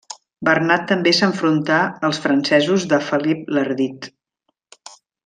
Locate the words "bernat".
0.47-0.85